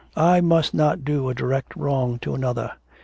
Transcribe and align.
'I 0.17 0.41
must 0.41 0.73
not 0.73 1.05
do 1.05 1.29
a 1.29 1.35
direct 1.35 1.75
wrong 1.75 2.17
to 2.23 2.33
another. 2.33 2.71